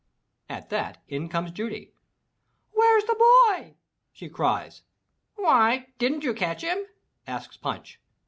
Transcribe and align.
At 0.49 0.71
that, 0.71 1.03
in 1.07 1.29
comes 1.29 1.51
Judy. 1.51 1.93
"Where's 2.71 3.03
the 3.03 3.23
boy?" 3.49 3.75
she 4.11 4.29
cries. 4.29 4.81
"Why, 5.35 5.89
didn't 5.99 6.23
you 6.23 6.33
catch 6.33 6.63
him?" 6.63 6.85
asks 7.27 7.55
Punch. 7.55 7.99